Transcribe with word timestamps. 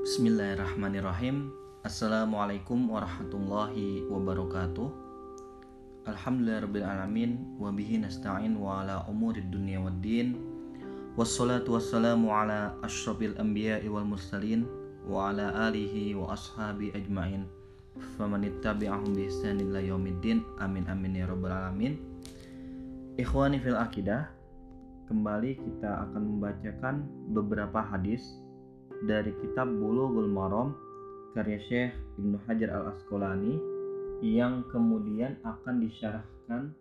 Bismillahirrahmanirrahim. 0.00 1.52
Assalamualaikum 1.84 2.88
warahmatullahi 2.88 4.08
wabarakatuh. 4.08 4.88
Alhamdulillahirrabbilalamin 6.08 7.60
Wabihi 7.60 8.00
nasta'in 8.00 8.56
wa 8.56 8.80
ala 8.80 9.04
umurid 9.12 9.52
dunia 9.52 9.76
waddin 9.76 10.40
Wassalatu 11.20 11.76
wassalamu 11.76 12.32
ala 12.32 12.72
ashrafil 12.80 13.36
anbiya 13.36 13.84
wal 13.92 14.08
mursalin 14.08 14.64
Wa 15.04 15.36
ala 15.36 15.68
alihi 15.68 16.16
wa 16.16 16.32
ashabi 16.32 16.96
ajmain. 16.96 17.44
Faman 18.16 18.48
ittabi'ahum 18.48 19.12
bi 19.12 19.28
ihsanin 19.28 19.68
ila 19.68 19.84
yaumiddin. 19.84 20.40
Amin 20.64 20.88
amin 20.88 21.12
ya 21.12 21.28
rabbal 21.28 21.52
alamin. 21.52 22.00
Ikhwani 23.20 23.60
fil 23.60 23.76
akidah 23.76 24.32
Kembali 25.12 25.60
kita 25.60 26.08
akan 26.08 26.22
membacakan 26.24 27.04
beberapa 27.36 27.84
hadis 27.84 28.39
dari 29.04 29.32
kitab 29.40 29.64
Bulughul 29.80 30.28
Maram 30.28 30.76
karya 31.32 31.56
Syekh 31.70 31.92
Ibnu 32.20 32.36
Hajar 32.44 32.68
Al 32.68 32.92
Asqalani 32.92 33.56
yang 34.20 34.60
kemudian 34.68 35.40
akan 35.40 35.80
disyarahkan 35.80 36.76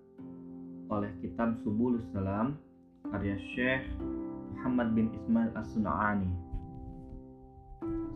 oleh 0.91 1.11
kitab 1.23 1.55
Subulus 1.63 2.03
Salam 2.11 2.59
karya 3.07 3.39
Syekh 3.55 3.87
Muhammad 4.59 4.91
bin 4.91 5.07
Ismail 5.15 5.55
As-Sun'ani. 5.55 6.27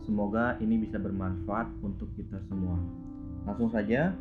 Semoga 0.04 0.60
ini 0.60 0.84
bisa 0.84 1.00
bermanfaat 1.00 1.72
untuk 1.80 2.12
kita 2.12 2.36
semua. 2.52 2.76
Langsung 3.48 3.72
saja, 3.72 4.12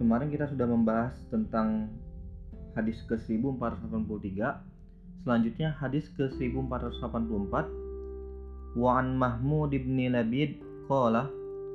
kemarin 0.00 0.32
kita 0.32 0.48
sudah 0.48 0.64
membahas 0.64 1.12
tentang 1.28 1.92
hadis 2.72 2.96
ke 3.04 3.20
1483. 3.20 4.64
Selanjutnya 5.28 5.76
hadis 5.76 6.08
ke 6.16 6.32
1484 6.32 7.87
wa 8.78 9.02
an 9.02 9.18
Mahmud 9.18 9.74
ibn 9.74 9.98
Labid 10.14 10.62
qala 10.86 11.26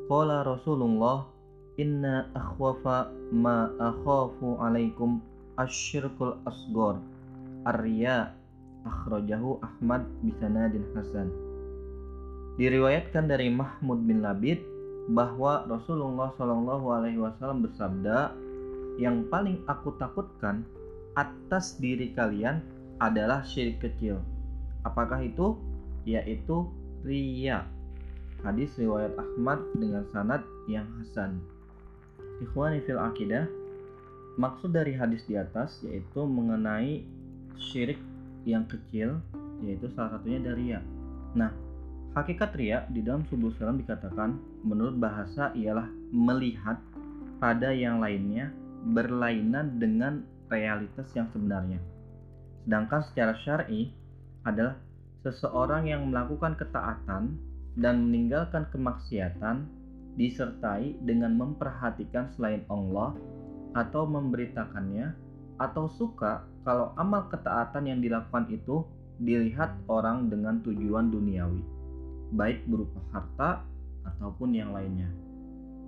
qala 0.08 0.48
Rasulullah 0.48 1.28
inna 1.76 2.32
akhwafa 2.32 3.12
ma 3.36 3.68
akhafu 3.76 4.56
alaikum 4.64 5.20
asyirkul 5.60 6.40
asgor 6.48 7.04
arya 7.68 8.32
akhrajahu 8.88 9.60
Ahmad 9.60 10.08
bisanadin 10.24 10.88
Hasan. 10.96 11.28
Diriwayatkan 12.56 13.28
dari 13.28 13.52
Mahmud 13.52 14.08
bin 14.08 14.24
Labid 14.24 14.64
bahwa 15.12 15.68
Rasulullah 15.68 16.32
Shallallahu 16.40 16.88
Alaihi 16.88 17.20
Wasallam 17.20 17.68
bersabda 17.68 18.32
yang 18.96 19.28
paling 19.28 19.60
aku 19.68 19.92
takutkan 20.00 20.64
atas 21.20 21.76
diri 21.84 22.16
kalian 22.16 22.64
adalah 23.04 23.44
syirik 23.44 23.84
kecil. 23.84 24.24
Apakah 24.88 25.20
itu? 25.20 25.60
Yaitu 26.08 26.68
Ria 27.04 27.68
Hadis 28.44 28.76
riwayat 28.76 29.16
Ahmad 29.16 29.60
dengan 29.76 30.04
sanad 30.12 30.44
yang 30.68 30.88
hasan 31.00 31.40
Ikhwani 32.44 32.84
fil 32.84 33.00
akidah 33.00 33.48
Maksud 34.34 34.74
dari 34.74 34.98
hadis 34.98 35.22
di 35.30 35.38
atas 35.38 35.78
yaitu 35.86 36.26
mengenai 36.26 37.06
syirik 37.70 38.02
yang 38.50 38.66
kecil 38.66 39.22
yaitu 39.62 39.88
salah 39.94 40.18
satunya 40.18 40.42
dari 40.42 40.74
ria. 40.74 40.80
Nah, 41.38 41.54
hakikat 42.18 42.58
ria 42.58 42.90
di 42.90 43.06
dalam 43.06 43.24
subuh 43.30 43.54
salam 43.56 43.78
dikatakan 43.78 44.42
menurut 44.66 44.98
bahasa 44.98 45.54
ialah 45.54 45.86
melihat 46.10 46.82
pada 47.38 47.70
yang 47.72 48.02
lainnya 48.02 48.50
berlainan 48.90 49.78
dengan 49.78 50.26
realitas 50.50 51.08
yang 51.14 51.30
sebenarnya. 51.32 51.80
Sedangkan 52.66 53.02
secara 53.06 53.34
syar'i 53.46 53.94
adalah 54.44 54.76
seseorang 55.24 55.88
yang 55.88 56.12
melakukan 56.12 56.60
ketaatan 56.60 57.40
dan 57.80 57.96
meninggalkan 58.08 58.68
kemaksiatan 58.70 59.66
disertai 60.20 60.94
dengan 61.02 61.34
memperhatikan 61.34 62.30
selain 62.38 62.62
Allah 62.70 63.18
atau 63.74 64.06
memberitakannya 64.06 65.16
atau 65.58 65.90
suka 65.90 66.46
kalau 66.62 66.94
amal 67.00 67.26
ketaatan 67.34 67.90
yang 67.90 68.00
dilakukan 68.04 68.46
itu 68.54 68.86
dilihat 69.18 69.74
orang 69.90 70.30
dengan 70.30 70.62
tujuan 70.62 71.10
duniawi 71.10 71.64
baik 72.34 72.66
berupa 72.66 73.00
harta 73.14 73.62
ataupun 74.04 74.58
yang 74.58 74.74
lainnya. 74.74 75.08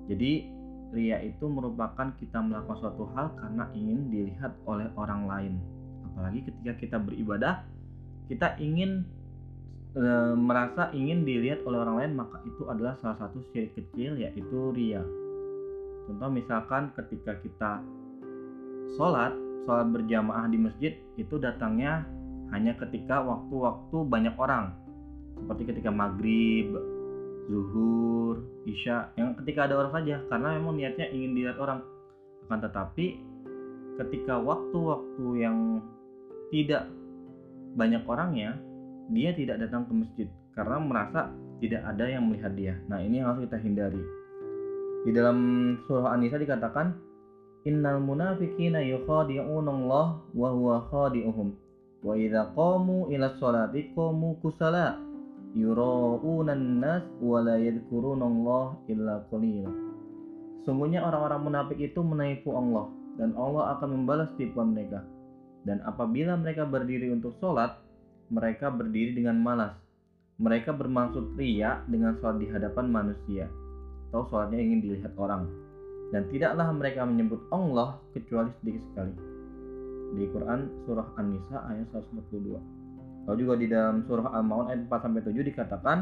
Jadi 0.05 0.45
ria 0.93 1.17
itu 1.25 1.49
merupakan 1.49 2.13
kita 2.21 2.39
melakukan 2.39 2.77
suatu 2.79 3.09
hal 3.17 3.33
karena 3.35 3.65
ingin 3.73 4.13
dilihat 4.13 4.53
oleh 4.69 4.87
orang 4.95 5.25
lain. 5.25 5.53
Apalagi 6.05 6.45
ketika 6.45 6.73
kita 6.77 6.97
beribadah 7.01 7.65
kita 8.29 8.57
ingin 8.61 9.05
e, 9.95 10.05
merasa 10.35 10.91
ingin 10.91 11.23
dilihat 11.23 11.63
oleh 11.63 11.79
orang 11.81 11.97
lain 12.03 12.13
maka 12.19 12.43
itu 12.43 12.67
adalah 12.67 12.99
salah 12.99 13.17
satu 13.17 13.41
syirik 13.49 13.73
kecil 13.73 14.19
yaitu 14.19 14.59
ria 14.75 15.01
contoh 16.05 16.29
misalkan 16.29 16.93
ketika 16.93 17.39
kita 17.41 17.81
sholat 18.99 19.33
sholat 19.65 19.89
berjamaah 19.89 20.45
di 20.47 20.61
masjid 20.61 20.93
itu 21.17 21.35
datangnya 21.41 22.05
hanya 22.53 22.77
ketika 22.77 23.19
waktu-waktu 23.25 23.97
banyak 24.05 24.35
orang. 24.37 24.77
Seperti 25.35 25.63
ketika 25.67 25.89
maghrib 25.91 26.71
zuhur 27.45 28.41
isya 28.65 29.13
yang 29.19 29.37
ketika 29.43 29.69
ada 29.69 29.77
orang 29.77 29.93
saja 29.93 30.17
karena 30.31 30.57
memang 30.57 30.77
niatnya 30.77 31.09
ingin 31.11 31.31
dilihat 31.35 31.57
orang. 31.59 31.81
Akan 32.45 32.61
tetapi 32.61 33.19
ketika 33.97 34.37
waktu-waktu 34.37 35.27
yang 35.41 35.81
tidak 36.53 36.85
banyak 37.75 38.05
orangnya 38.05 38.55
dia 39.13 39.35
tidak 39.37 39.61
datang 39.61 39.85
ke 39.85 39.93
masjid 39.93 40.27
karena 40.57 40.81
merasa 40.81 41.29
tidak 41.61 41.81
ada 41.85 42.05
yang 42.07 42.25
melihat 42.27 42.53
dia. 42.55 42.73
Nah, 42.89 42.99
ini 43.03 43.21
yang 43.21 43.31
harus 43.31 43.45
kita 43.45 43.57
hindari. 43.61 44.01
Di 45.05 45.11
dalam 45.13 45.37
surah 45.85 46.17
An-Nisa 46.17 46.41
dikatakan, 46.41 46.97
"Innal 47.69 48.01
munafiqina 48.01 48.81
yukhadi'una 48.81 49.69
Allah 49.69 50.07
wa 50.33 50.49
huwa 50.49 50.75
khadi'uhum. 50.89 51.53
Wa 52.01 52.13
idza 52.17 52.53
qamu 52.57 53.13
ila 53.13 53.37
sholati 53.37 53.93
qamu 53.93 54.41
kusala 54.41 54.97
yura'una 55.53 56.57
an-nas 56.57 57.05
wa 57.21 57.37
la 57.45 57.61
yadhkuruna 57.61 58.25
Allah 58.25 58.65
illa 58.89 59.15
qalila." 59.29 59.69
Sungguhnya 60.65 61.05
orang-orang 61.05 61.45
munafik 61.45 61.77
itu 61.77 62.01
menipu 62.01 62.57
Allah 62.57 62.89
dan 63.21 63.37
Allah 63.37 63.77
akan 63.77 64.01
membalas 64.01 64.33
tipuan 64.41 64.73
mereka. 64.73 65.05
Dan 65.65 65.81
apabila 65.85 66.33
mereka 66.37 66.65
berdiri 66.65 67.13
untuk 67.13 67.37
sholat, 67.37 67.84
mereka 68.29 68.73
berdiri 68.73 69.15
dengan 69.15 69.37
malas. 69.39 69.73
Mereka 70.35 70.75
bermaksud 70.75 71.39
ria 71.39 71.79
dengan 71.87 72.19
sholat 72.19 72.43
di 72.43 72.47
hadapan 72.51 72.91
manusia, 72.91 73.47
atau 74.11 74.27
sholatnya 74.27 74.59
ingin 74.59 74.79
dilihat 74.83 75.15
orang. 75.15 75.47
Dan 76.11 76.27
tidaklah 76.27 76.69
mereka 76.75 77.07
menyebut 77.07 77.39
Allah 77.55 77.97
kecuali 78.11 78.51
sedikit 78.59 78.83
sekali. 78.91 79.15
Di 80.15 80.25
Quran 80.29 80.59
surah 80.85 81.07
An-Nisa 81.17 81.57
ayat 81.71 81.87
142. 81.91 82.59
Lalu 83.25 83.37
juga 83.41 83.55
di 83.57 83.67
dalam 83.71 84.05
surah 84.05 84.27
Al-Maun 84.37 84.69
ayat 84.69 84.85
4 84.85 85.01
sampai 85.01 85.21
7 85.25 85.41
dikatakan, 85.49 85.97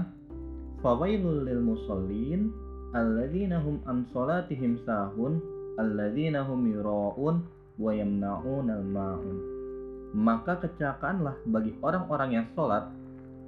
"Fawailul 0.84 1.48
lil 1.48 1.62
musallin 1.64 2.52
alladzina 2.92 3.64
hum 3.64 3.80
an 3.88 4.04
salatihim 4.12 4.82
sahun 4.84 5.40
alladzina 5.80 6.44
hum 6.44 6.68
yura'un 6.68 7.48
wa 7.80 7.92
yamna'unal 7.96 8.84
ma'un." 8.84 9.53
Maka 10.14 10.62
kecelakanlah 10.62 11.34
bagi 11.50 11.74
orang-orang 11.82 12.30
yang 12.38 12.46
sholat, 12.54 12.86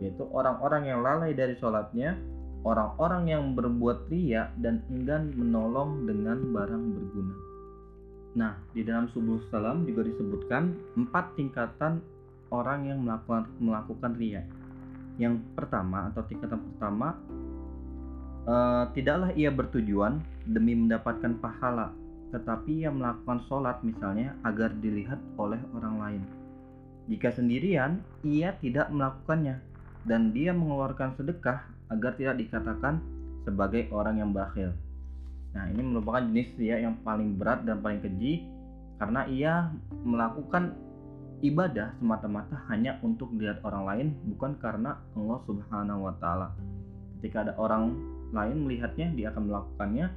yaitu 0.01 0.25
orang-orang 0.33 0.89
yang 0.89 0.99
lalai 1.05 1.31
dari 1.31 1.53
sholatnya, 1.61 2.17
orang-orang 2.65 3.29
yang 3.29 3.43
berbuat 3.53 4.09
ria 4.09 4.49
dan 4.57 4.81
enggan 4.89 5.29
menolong 5.37 6.09
dengan 6.09 6.41
barang 6.49 6.83
berguna. 6.97 7.35
Nah, 8.35 8.53
di 8.75 8.83
dalam 8.83 9.07
subuh 9.13 9.39
salam 9.47 9.87
juga 9.87 10.03
disebutkan 10.03 10.75
empat 10.97 11.37
tingkatan 11.39 12.03
orang 12.51 12.89
yang 12.89 12.99
melakukan 13.05 13.47
melakukan 13.61 14.11
ria. 14.19 14.43
Yang 15.15 15.39
pertama 15.55 16.11
atau 16.11 16.25
tingkatan 16.27 16.59
pertama, 16.59 17.15
uh, 18.49 18.91
tidaklah 18.91 19.31
ia 19.37 19.53
bertujuan 19.53 20.19
demi 20.43 20.75
mendapatkan 20.75 21.39
pahala, 21.39 21.95
tetapi 22.35 22.83
ia 22.83 22.91
melakukan 22.91 23.39
sholat 23.47 23.79
misalnya 23.85 24.35
agar 24.43 24.73
dilihat 24.83 25.21
oleh 25.39 25.61
orang 25.71 25.95
lain. 26.01 26.23
Jika 27.05 27.29
sendirian, 27.29 28.01
ia 28.25 28.57
tidak 28.57 28.89
melakukannya 28.89 29.61
dan 30.09 30.33
dia 30.33 30.53
mengeluarkan 30.53 31.13
sedekah 31.17 31.65
agar 31.93 32.17
tidak 32.17 32.41
dikatakan 32.41 33.01
sebagai 33.45 33.89
orang 33.93 34.21
yang 34.21 34.33
bakhil. 34.33 34.73
Nah, 35.53 35.69
ini 35.69 35.81
merupakan 35.85 36.25
jenis 36.25 36.49
ria 36.57 36.81
yang 36.81 36.97
paling 37.05 37.37
berat 37.37 37.63
dan 37.63 37.79
paling 37.79 38.01
keji 38.01 38.43
karena 38.97 39.23
ia 39.29 39.69
melakukan 40.03 40.73
ibadah 41.45 41.93
semata-mata 42.01 42.57
hanya 42.71 42.97
untuk 43.05 43.31
dilihat 43.35 43.61
orang 43.61 43.83
lain 43.85 44.07
bukan 44.35 44.57
karena 44.57 44.97
Allah 45.13 45.39
Subhanahu 45.45 46.09
wa 46.09 46.13
taala. 46.17 46.47
Ketika 47.19 47.45
ada 47.47 47.53
orang 47.61 47.95
lain 48.33 48.65
melihatnya, 48.65 49.13
dia 49.15 49.31
akan 49.31 49.47
melakukannya. 49.47 50.07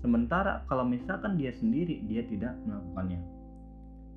Sementara 0.00 0.62
kalau 0.70 0.86
misalkan 0.86 1.36
dia 1.36 1.50
sendiri, 1.56 2.04
dia 2.06 2.22
tidak 2.24 2.54
melakukannya. 2.64 3.35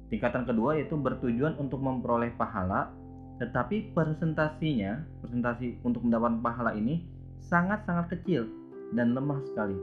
Tingkatan 0.09 0.49
kedua 0.49 0.77
yaitu 0.77 0.97
bertujuan 0.97 1.53
untuk 1.61 1.81
memperoleh 1.85 2.33
pahala, 2.33 2.89
tetapi 3.37 3.93
presentasinya, 3.93 5.05
presentasi 5.21 5.79
untuk 5.85 6.01
mendapatkan 6.03 6.41
pahala 6.41 6.73
ini 6.73 7.05
sangat-sangat 7.45 8.17
kecil 8.17 8.49
dan 8.97 9.13
lemah 9.13 9.39
sekali. 9.53 9.77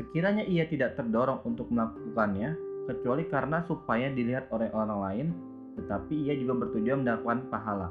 Sekiranya 0.00 0.48
ia 0.48 0.64
tidak 0.66 0.96
terdorong 0.96 1.44
untuk 1.44 1.68
melakukannya, 1.68 2.56
kecuali 2.88 3.28
karena 3.28 3.60
supaya 3.68 4.08
dilihat 4.08 4.48
oleh 4.50 4.72
orang 4.72 4.98
lain, 5.04 5.26
tetapi 5.76 6.26
ia 6.26 6.34
juga 6.34 6.66
bertujuan 6.66 7.04
mendapatkan 7.04 7.52
pahala. 7.52 7.88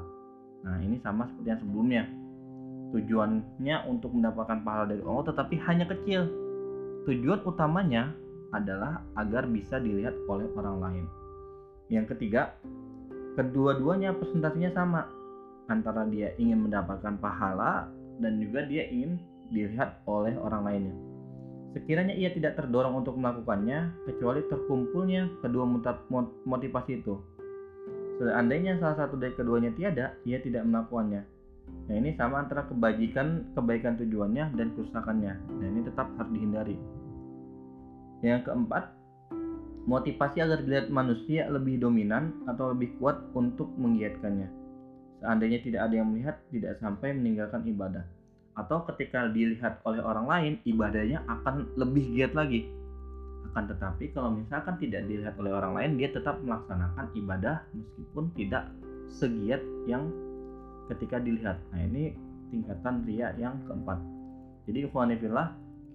Nah, 0.66 0.76
ini 0.82 0.98
sama 1.02 1.30
seperti 1.30 1.48
yang 1.48 1.62
sebelumnya. 1.62 2.02
Tujuannya 2.92 3.76
untuk 3.88 4.12
mendapatkan 4.12 4.60
pahala 4.66 4.84
dari 4.90 5.02
Allah, 5.06 5.24
tetapi 5.30 5.54
hanya 5.64 5.86
kecil. 5.88 6.28
Tujuan 7.08 7.40
utamanya 7.48 8.12
adalah 8.52 9.00
agar 9.16 9.48
bisa 9.48 9.80
dilihat 9.80 10.12
oleh 10.28 10.46
orang 10.58 10.76
lain. 10.78 11.06
Yang 11.92 12.16
ketiga, 12.16 12.56
kedua-duanya 13.36 14.16
presentasinya 14.16 14.72
sama 14.72 15.04
antara 15.68 16.08
dia 16.08 16.32
ingin 16.40 16.64
mendapatkan 16.64 17.20
pahala 17.20 17.92
dan 18.16 18.40
juga 18.40 18.64
dia 18.64 18.88
ingin 18.88 19.20
dilihat 19.52 20.00
oleh 20.08 20.32
orang 20.40 20.64
lainnya. 20.64 20.96
Sekiranya 21.76 22.16
ia 22.16 22.32
tidak 22.32 22.56
terdorong 22.56 23.04
untuk 23.04 23.16
melakukannya, 23.16 23.92
kecuali 24.08 24.40
terkumpulnya 24.48 25.28
kedua 25.44 25.64
motivasi 26.48 27.04
itu. 27.04 27.20
Seandainya 28.20 28.80
salah 28.80 29.04
satu 29.04 29.16
dari 29.16 29.32
keduanya 29.36 29.72
tiada, 29.76 30.16
ia 30.28 30.40
tidak 30.40 30.64
melakukannya. 30.68 31.24
Nah 31.88 31.94
ini 31.96 32.12
sama 32.16 32.44
antara 32.44 32.68
kebajikan, 32.68 33.52
kebaikan 33.56 33.96
tujuannya 34.00 34.52
dan 34.56 34.68
kerusakannya. 34.76 35.32
Nah 35.32 35.66
ini 35.66 35.80
tetap 35.84 36.12
harus 36.20 36.32
dihindari. 36.32 36.76
Yang 38.20 38.52
keempat, 38.52 38.92
motivasi 39.82 40.38
agar 40.38 40.62
dilihat 40.62 40.88
manusia 40.94 41.50
lebih 41.50 41.82
dominan 41.82 42.30
atau 42.46 42.70
lebih 42.70 42.94
kuat 43.02 43.18
untuk 43.34 43.66
menggiatkannya. 43.74 44.46
Seandainya 45.22 45.58
tidak 45.62 45.80
ada 45.90 45.94
yang 46.02 46.08
melihat, 46.10 46.36
tidak 46.50 46.78
sampai 46.82 47.14
meninggalkan 47.14 47.62
ibadah. 47.66 48.02
Atau 48.58 48.84
ketika 48.90 49.30
dilihat 49.30 49.80
oleh 49.86 50.02
orang 50.02 50.26
lain, 50.26 50.52
ibadahnya 50.66 51.22
akan 51.26 51.70
lebih 51.78 52.04
giat 52.14 52.32
lagi. 52.34 52.66
Akan 53.50 53.70
tetapi 53.70 54.10
kalau 54.14 54.34
misalkan 54.34 54.78
tidak 54.78 55.06
dilihat 55.06 55.34
oleh 55.38 55.54
orang 55.54 55.78
lain, 55.78 55.90
dia 55.98 56.10
tetap 56.10 56.38
melaksanakan 56.42 57.06
ibadah 57.14 57.62
meskipun 57.74 58.24
tidak 58.34 58.70
segiat 59.08 59.62
yang 59.86 60.10
ketika 60.90 61.22
dilihat. 61.22 61.58
Nah 61.70 61.80
ini 61.86 62.14
tingkatan 62.50 63.06
ria 63.08 63.32
yang 63.38 63.56
keempat. 63.66 63.98
Jadi 64.68 64.90
ikhwanifillah, 64.90 65.48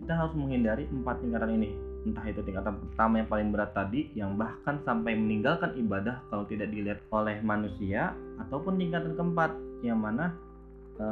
kita 0.04 0.14
harus 0.14 0.34
menghindari 0.36 0.86
empat 0.90 1.20
tingkatan 1.24 1.52
ini 1.62 1.87
entah 2.06 2.26
itu 2.30 2.40
tingkatan 2.46 2.78
pertama 2.78 3.24
yang 3.24 3.30
paling 3.30 3.50
berat 3.50 3.72
tadi 3.74 4.12
yang 4.14 4.38
bahkan 4.38 4.78
sampai 4.86 5.18
meninggalkan 5.18 5.74
ibadah 5.80 6.22
kalau 6.30 6.46
tidak 6.46 6.70
dilihat 6.70 7.00
oleh 7.10 7.42
manusia 7.42 8.14
ataupun 8.46 8.78
tingkatan 8.78 9.18
keempat 9.18 9.52
yang 9.82 9.98
mana 9.98 10.36
e, 10.98 11.06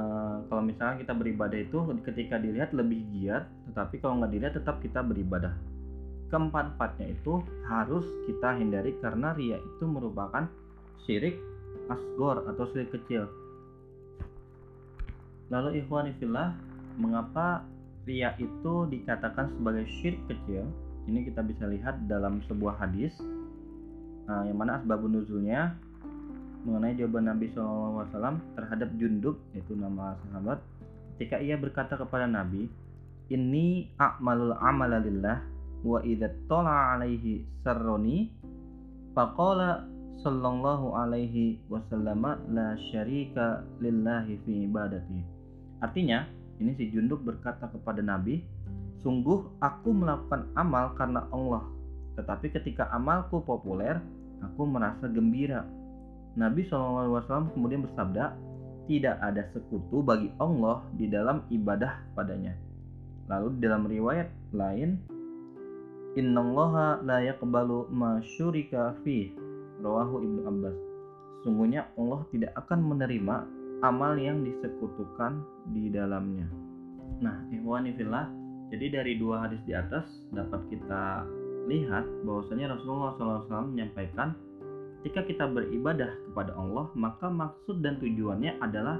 kalau 0.48 0.62
misalnya 0.62 1.02
kita 1.02 1.14
beribadah 1.18 1.60
itu 1.60 1.80
ketika 2.06 2.36
dilihat 2.38 2.72
lebih 2.72 3.02
giat 3.16 3.50
tetapi 3.72 3.98
kalau 4.00 4.22
nggak 4.22 4.32
dilihat 4.34 4.54
tetap 4.56 4.80
kita 4.84 5.02
beribadah. 5.02 5.54
Keempat-empatnya 6.30 7.14
itu 7.16 7.40
harus 7.70 8.06
kita 8.26 8.58
hindari 8.58 8.98
karena 8.98 9.32
ria 9.38 9.62
itu 9.62 9.86
merupakan 9.86 10.50
syirik 11.06 11.38
asgor 11.88 12.42
atau 12.50 12.66
syirik 12.74 12.90
kecil. 12.98 13.30
Lalu 15.54 15.86
ikhwanifillah 15.86 16.58
mengapa 16.98 17.62
ria 18.06 18.34
itu 18.38 18.86
dikatakan 18.90 19.54
sebagai 19.58 19.86
syirik 20.00 20.22
kecil. 20.30 20.66
Ini 21.06 21.26
kita 21.30 21.46
bisa 21.46 21.70
lihat 21.70 22.10
dalam 22.10 22.42
sebuah 22.50 22.82
hadis 22.82 23.14
uh, 24.26 24.44
yang 24.46 24.58
mana 24.58 24.82
asbabun 24.82 25.22
nuzulnya 25.22 25.78
mengenai 26.66 26.98
jawaban 26.98 27.30
Nabi 27.30 27.54
SAW 27.54 28.10
terhadap 28.58 28.90
Jundub 28.98 29.38
yaitu 29.54 29.78
nama 29.78 30.18
sahabat. 30.26 30.62
Ketika 31.16 31.38
ia 31.38 31.58
berkata 31.62 31.94
kepada 31.94 32.26
Nabi 32.26 32.66
ini 33.30 33.90
a'malul 33.98 34.58
amalalillah 34.58 35.42
wa 35.86 36.02
idza 36.02 36.34
tola 36.50 36.98
alaihi 36.98 37.46
sarroni 37.62 38.34
faqala 39.14 39.86
sallallahu 40.26 40.98
alaihi 40.98 41.62
wasallam 41.70 42.26
la 42.50 42.74
syarika 42.90 43.62
lillahi 43.78 44.42
fi 44.42 44.66
ibadati 44.66 45.22
artinya 45.86 46.26
ini 46.60 46.72
si 46.80 46.88
Jundub 46.92 47.24
berkata 47.24 47.68
kepada 47.68 48.00
Nabi, 48.00 48.44
Sungguh 49.06 49.62
aku 49.62 49.94
melakukan 49.94 50.50
amal 50.58 50.98
karena 50.98 51.30
Allah, 51.30 51.62
tetapi 52.18 52.50
ketika 52.50 52.90
amalku 52.90 53.44
populer, 53.46 54.02
aku 54.42 54.66
merasa 54.66 55.06
gembira. 55.06 55.62
Nabi 56.34 56.66
SAW 56.66 57.54
kemudian 57.54 57.86
bersabda, 57.86 58.34
tidak 58.90 59.16
ada 59.22 59.46
sekutu 59.54 60.02
bagi 60.02 60.34
Allah 60.42 60.82
di 60.98 61.06
dalam 61.06 61.46
ibadah 61.54 62.02
padanya. 62.18 62.58
Lalu 63.30 63.62
dalam 63.62 63.86
riwayat 63.86 64.30
lain, 64.54 65.02
Innallaha 66.16 67.04
la 67.04 67.20
yaqbalu 67.20 67.92
ma 67.92 68.24
syurika 68.24 68.96
fih. 69.04 69.36
Rawahu 69.84 70.24
Ibnu 70.24 70.42
Abbas. 70.48 70.78
Sungguhnya 71.44 71.92
Allah 72.00 72.24
tidak 72.32 72.56
akan 72.56 72.80
menerima 72.96 73.36
amal 73.90 74.18
yang 74.18 74.42
disekutukan 74.42 75.46
di 75.70 75.94
dalamnya. 75.94 76.50
Nah, 77.22 77.46
ikhwani 77.54 77.94
fillah, 77.94 78.28
jadi 78.74 79.02
dari 79.02 79.14
dua 79.22 79.46
hadis 79.46 79.62
di 79.70 79.78
atas 79.78 80.06
dapat 80.34 80.62
kita 80.74 81.24
lihat 81.70 82.06
bahwasanya 82.26 82.78
Rasulullah 82.78 83.14
SAW 83.18 83.74
menyampaikan 83.74 84.38
ketika 85.02 85.22
kita 85.26 85.46
beribadah 85.50 86.10
kepada 86.30 86.54
Allah 86.58 86.90
maka 86.98 87.30
maksud 87.30 87.82
dan 87.86 88.02
tujuannya 88.02 88.58
adalah 88.62 88.98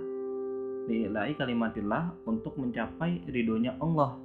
lillahi 0.86 1.34
kalimatillah 1.34 2.14
untuk 2.30 2.54
mencapai 2.62 3.26
ridhonya 3.30 3.78
Allah 3.82 4.18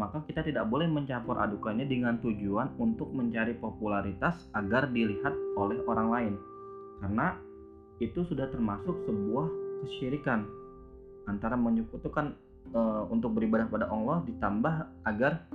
maka 0.00 0.24
kita 0.24 0.40
tidak 0.40 0.64
boleh 0.72 0.88
mencampur 0.88 1.36
adukannya 1.36 1.84
dengan 1.84 2.16
tujuan 2.24 2.72
untuk 2.80 3.12
mencari 3.12 3.52
popularitas 3.60 4.48
agar 4.56 4.88
dilihat 4.88 5.36
oleh 5.60 5.76
orang 5.84 6.08
lain 6.08 6.34
karena 7.04 7.36
itu 8.02 8.26
sudah 8.26 8.50
termasuk 8.50 9.06
sebuah 9.06 9.46
kesyirikan 9.86 10.42
antara 11.30 11.54
menyekutukan 11.54 12.34
e, 12.74 12.80
untuk 13.10 13.38
beribadah 13.38 13.70
pada 13.70 13.86
Allah 13.86 14.26
ditambah 14.26 14.74
agar 15.06 15.46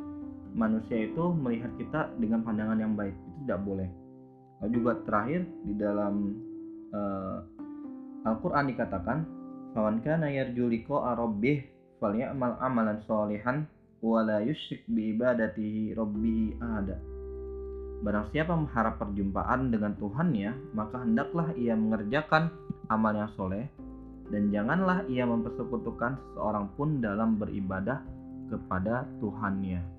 manusia 0.56 1.12
itu 1.12 1.24
melihat 1.36 1.70
kita 1.76 2.08
dengan 2.16 2.42
pandangan 2.48 2.80
yang 2.80 2.96
baik 2.96 3.14
itu 3.14 3.30
tidak 3.44 3.60
boleh. 3.68 3.90
Lalu 4.64 4.72
juga 4.74 4.92
terakhir 5.04 5.42
di 5.68 5.74
dalam 5.76 6.14
e, 6.96 7.02
Al-Qur'an 8.24 8.66
dikatakan 8.72 9.18
faman 9.76 10.00
kana 10.02 10.32
yarju 10.32 10.72
liqa'a 10.72 11.20
rabbih 11.20 11.68
falyamal 12.00 12.56
amalan 12.64 13.00
sholihan 13.06 13.68
wa 14.00 14.24
la 14.24 14.40
bi 14.88 15.02
ibadatihi 15.14 15.94
rabbih 15.94 16.58
ahada. 16.64 17.17
Barang 17.98 18.30
siapa 18.30 18.54
mengharap 18.54 19.02
perjumpaan 19.02 19.74
dengan 19.74 19.98
Tuhannya, 19.98 20.78
maka 20.78 21.02
hendaklah 21.02 21.50
ia 21.58 21.74
mengerjakan 21.74 22.54
amal 22.94 23.18
yang 23.18 23.32
soleh, 23.34 23.66
dan 24.30 24.54
janganlah 24.54 25.02
ia 25.10 25.26
mempersekutukan 25.26 26.20
seorang 26.38 26.70
pun 26.78 27.02
dalam 27.02 27.42
beribadah 27.42 28.06
kepada 28.54 29.10
Tuhannya. 29.18 29.97